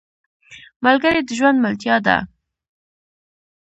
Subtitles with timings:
[0.85, 2.17] ملګری د ژوند ملتیا ده